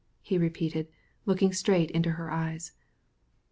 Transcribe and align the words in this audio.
he 0.23 0.35
repeated, 0.35 0.87
looking 1.27 1.53
straight 1.53 1.91
into 1.91 2.13
her 2.13 2.31
eyes. 2.31 2.71